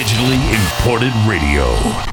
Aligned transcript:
Digitally 0.00 0.40
imported 0.54 1.12
radio. 1.28 2.09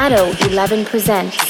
Shadow 0.00 0.32
11 0.46 0.86
presents 0.86 1.49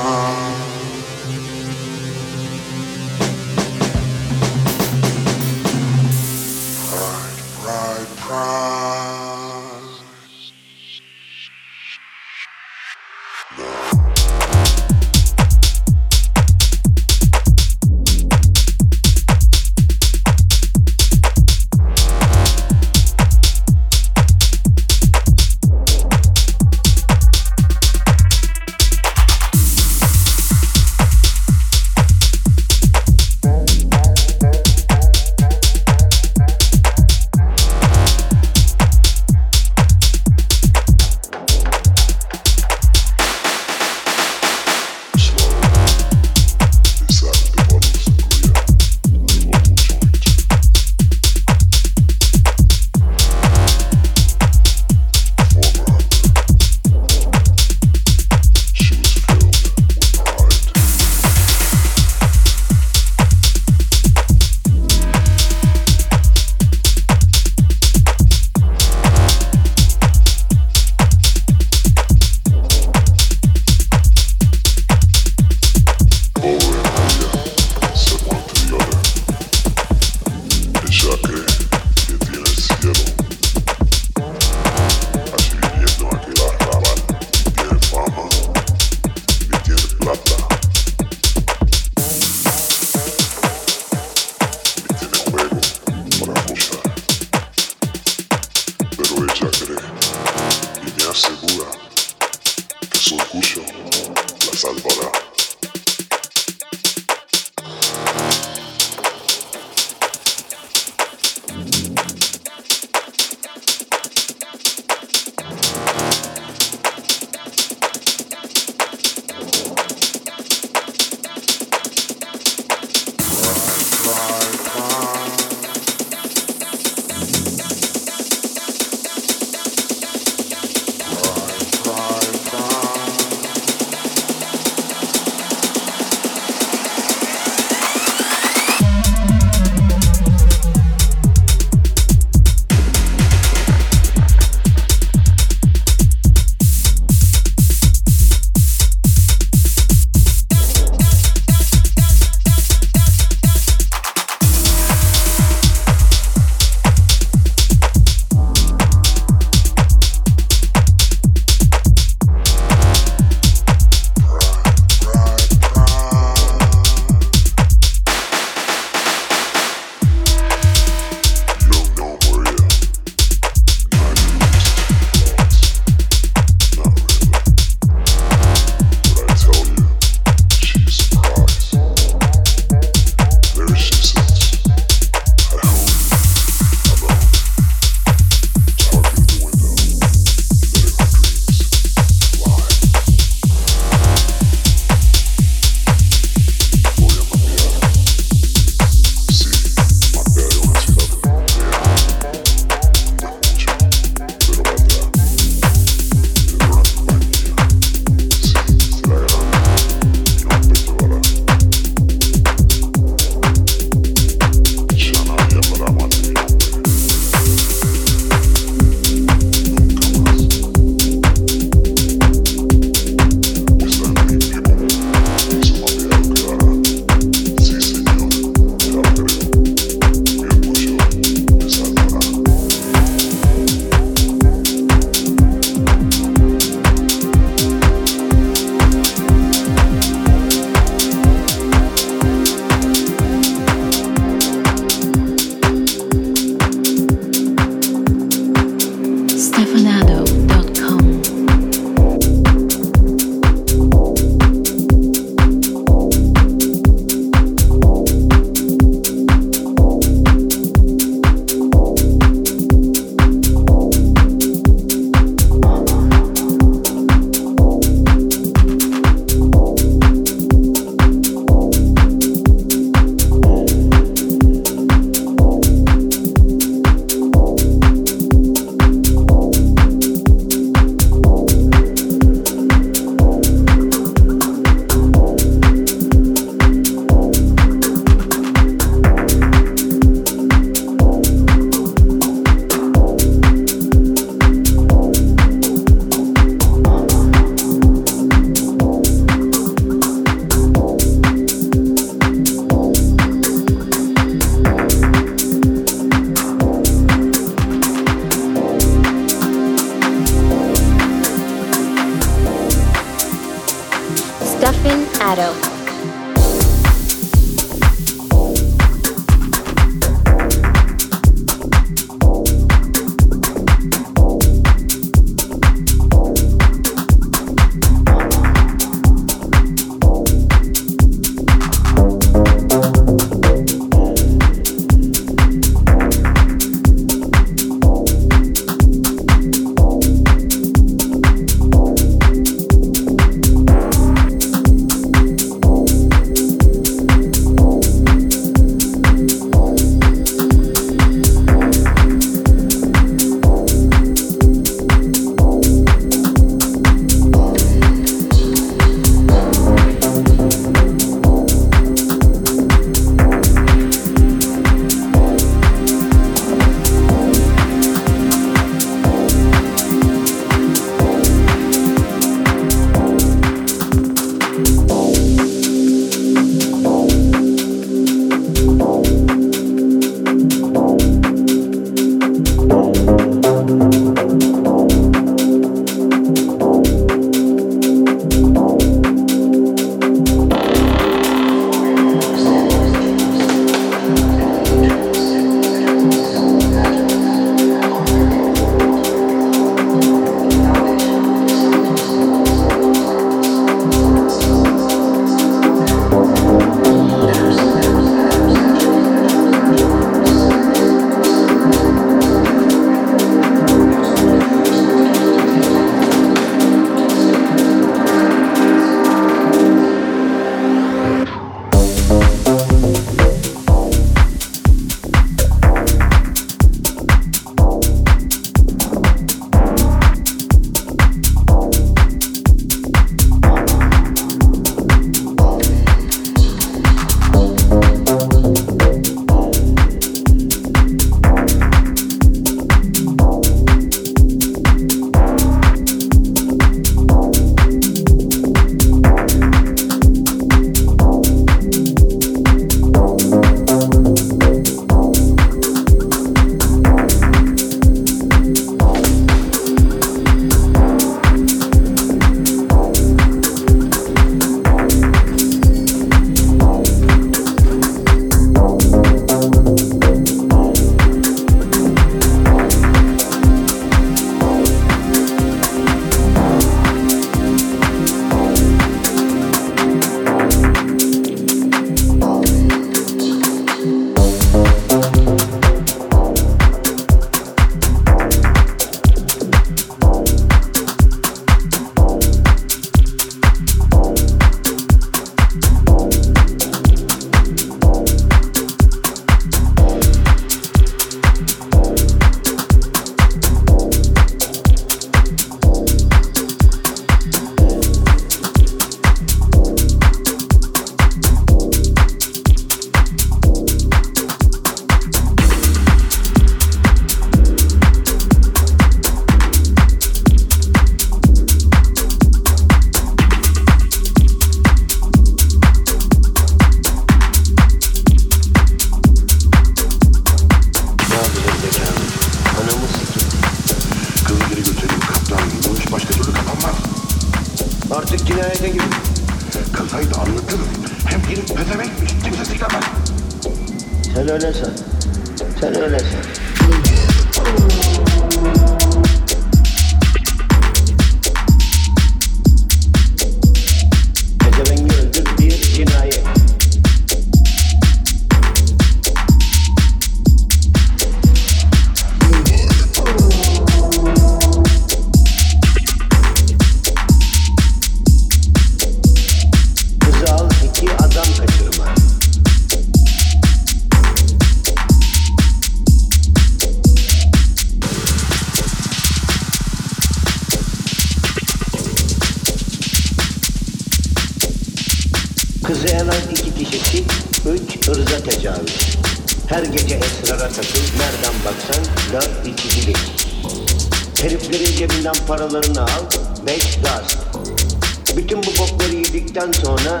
sonra 599.64 600.00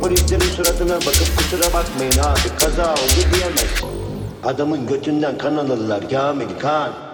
polislerin 0.00 0.40
suratına 0.40 0.94
bakıp 0.94 1.36
kusura 1.36 1.72
bakmayın 1.72 2.12
abi 2.12 2.58
kaza 2.60 2.92
oldu 2.92 3.34
diyemez. 3.34 3.82
Adamın 4.44 4.86
götünden 4.86 5.38
kan 5.38 5.56
alırlar 5.56 6.10
Kamil 6.10 6.58
Kan. 6.60 7.13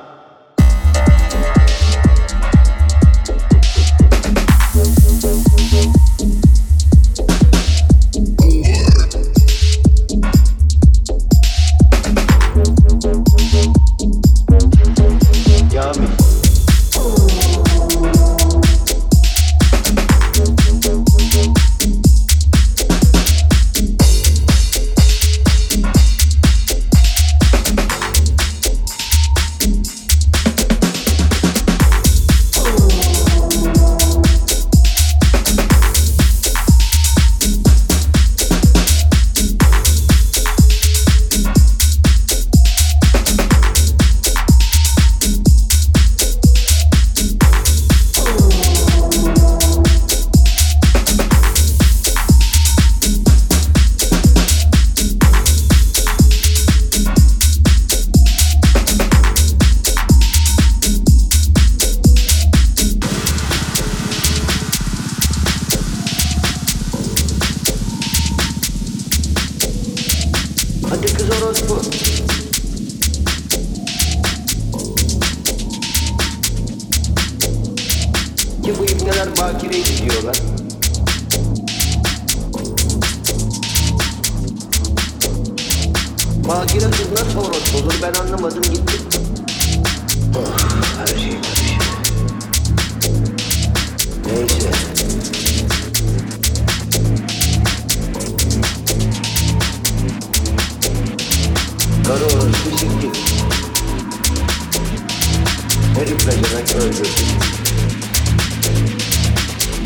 Herif 106.00 106.26
demek 106.26 106.74
öldürdü. 106.74 107.08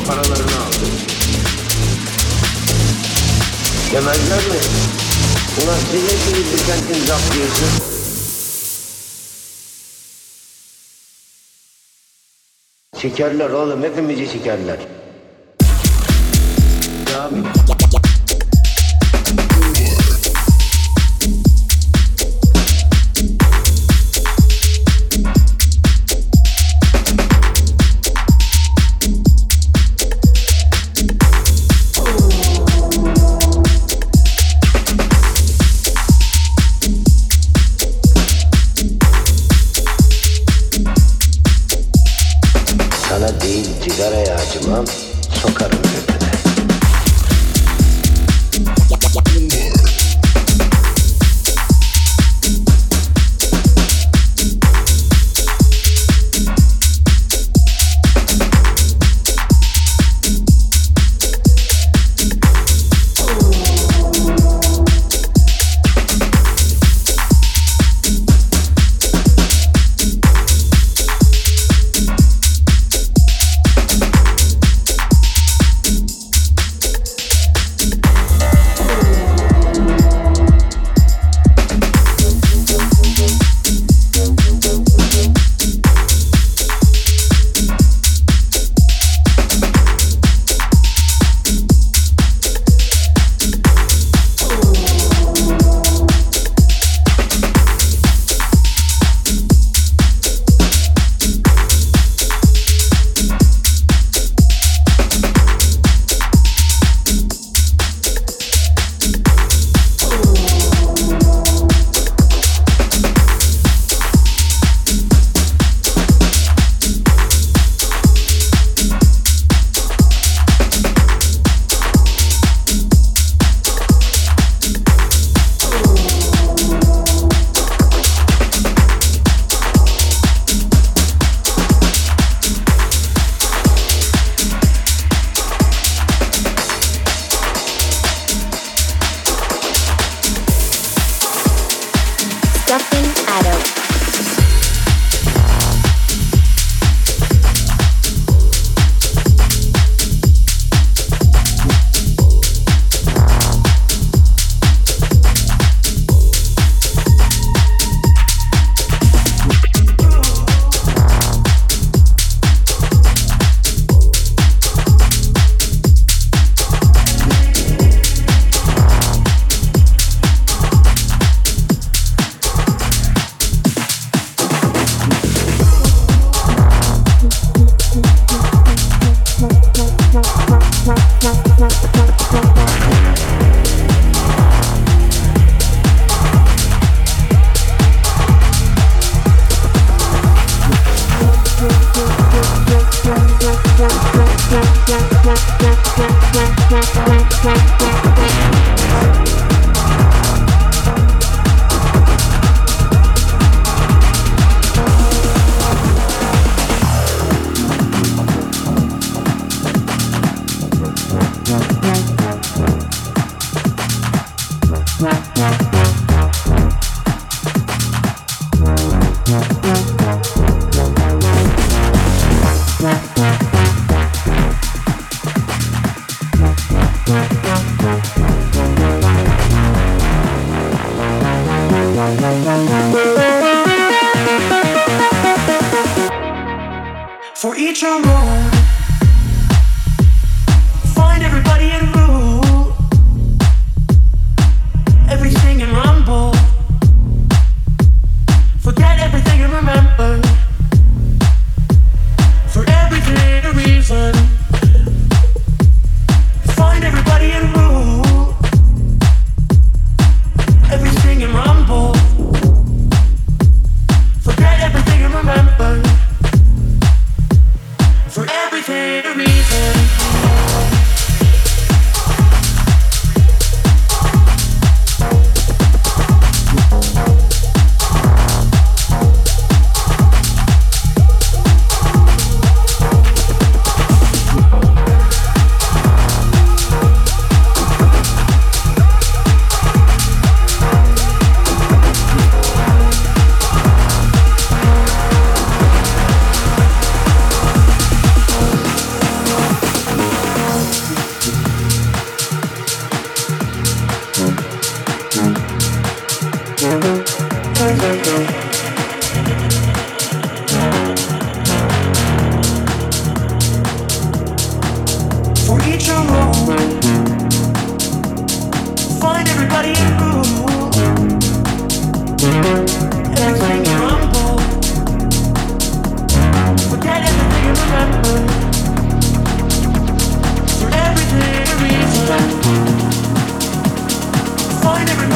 Paralarını 0.06 0.64
aldı. 0.64 0.86
Yemezler 3.94 4.38
mi? 4.38 4.60
Ulan 5.64 5.78
siz 5.90 6.02
hepiniz 6.02 6.52
bir 6.52 6.66
kentin 6.66 7.06
zapt 7.06 7.34
Sikerler 12.96 13.50
oğlum 13.50 13.82
hepimizi 13.82 14.26
sikerler. 14.26 14.78
Abi. 17.18 17.73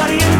everybody 0.00 0.37